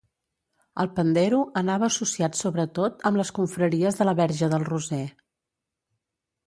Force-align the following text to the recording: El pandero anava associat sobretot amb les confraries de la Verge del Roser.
El 0.83 0.87
pandero 0.99 1.41
anava 1.61 1.89
associat 1.93 2.39
sobretot 2.41 3.07
amb 3.11 3.23
les 3.23 3.33
confraries 3.41 4.01
de 4.01 4.09
la 4.11 4.19
Verge 4.23 4.53
del 4.57 4.69
Roser. 4.75 5.05